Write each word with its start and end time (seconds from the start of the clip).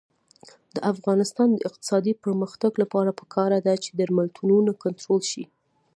د 0.75 0.77
افغانستان 0.93 1.49
د 1.53 1.57
اقتصادي 1.69 2.13
پرمختګ 2.23 2.71
لپاره 2.81 3.11
پکار 3.19 3.51
ده 3.65 3.73
چې 3.83 3.89
درملتونونه 3.99 4.71
کنټرول 4.83 5.21
شي. 5.31 5.43